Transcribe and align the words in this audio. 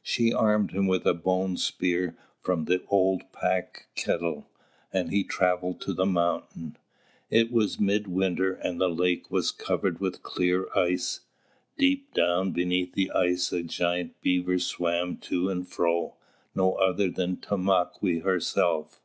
She 0.00 0.32
armed 0.32 0.70
him 0.70 0.86
with 0.86 1.04
a 1.04 1.12
bone 1.12 1.58
spear 1.58 2.16
from 2.40 2.64
the 2.64 2.82
old 2.88 3.22
pack 3.32 3.88
kettle, 3.94 4.46
and 4.94 5.10
he 5.10 5.22
travelled 5.22 5.82
to 5.82 5.92
the 5.92 6.06
mountain. 6.06 6.78
It 7.28 7.52
was 7.52 7.78
mid 7.78 8.06
winter 8.06 8.54
and 8.54 8.80
the 8.80 8.88
lake 8.88 9.30
was 9.30 9.50
covered 9.50 10.00
with 10.00 10.22
clear 10.22 10.70
ice. 10.74 11.20
Deep 11.76 12.14
down 12.14 12.52
beneath 12.52 12.94
the 12.94 13.10
ice 13.10 13.52
a 13.52 13.62
giant 13.62 14.18
beaver 14.22 14.58
swam 14.58 15.18
to 15.18 15.50
and 15.50 15.68
fro, 15.68 16.14
no 16.54 16.72
other 16.76 17.10
than 17.10 17.36
Tomāquè 17.36 18.22
herself. 18.22 19.02